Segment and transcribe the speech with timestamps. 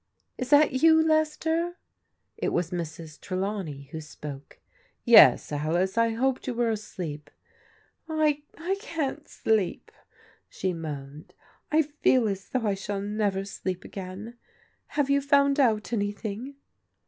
[0.35, 1.75] "Is that you, Lester?"
[2.35, 3.21] It was Mrs.
[3.21, 4.57] Trelawney who spoke."
[5.05, 5.95] Yes, Alice.
[5.95, 7.29] I hoped you were asleep.""
[8.09, 9.91] I— ^I can't sleep,"
[10.49, 11.35] she moaned."
[11.71, 14.37] I feel as though I shall never sleep again.
[14.97, 16.55] Have you found out any thing?"